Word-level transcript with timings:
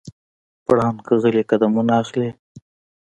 پړانګ 0.65 1.07
غلی 1.21 1.43
قدمونه 1.49 1.93
اخلي. 2.01 2.29